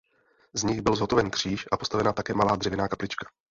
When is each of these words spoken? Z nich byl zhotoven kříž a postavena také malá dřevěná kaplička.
Z 0.53 0.63
nich 0.63 0.81
byl 0.81 0.95
zhotoven 0.95 1.29
kříž 1.31 1.65
a 1.71 1.77
postavena 1.77 2.13
také 2.13 2.33
malá 2.33 2.55
dřevěná 2.55 2.87
kaplička. 2.87 3.27